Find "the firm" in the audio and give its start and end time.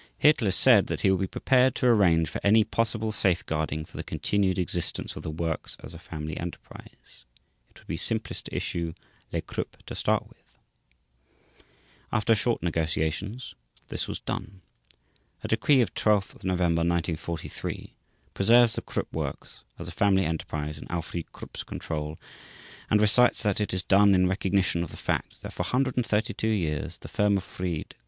26.97-27.37